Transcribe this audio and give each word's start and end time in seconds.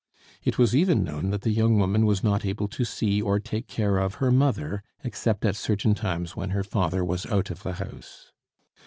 It 0.43 0.57
was 0.57 0.75
even 0.75 1.03
known 1.03 1.29
that 1.29 1.41
the 1.43 1.51
young 1.51 1.77
woman 1.77 2.07
was 2.07 2.23
not 2.23 2.43
able 2.43 2.67
to 2.67 2.83
see 2.83 3.21
or 3.21 3.39
take 3.39 3.67
care 3.67 3.99
of 3.99 4.15
her 4.15 4.31
mother, 4.31 4.81
except 5.03 5.45
at 5.45 5.55
certain 5.55 5.93
times 5.93 6.35
when 6.35 6.49
her 6.49 6.63
father 6.63 7.05
was 7.05 7.27
out 7.27 7.51
of 7.51 7.61
the 7.61 7.73
house. 7.73 8.31